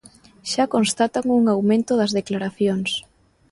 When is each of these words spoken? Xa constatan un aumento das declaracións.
Xa 0.51 0.63
constatan 0.75 1.25
un 1.37 1.43
aumento 1.53 1.91
das 1.99 2.11
declaracións. 2.19 2.89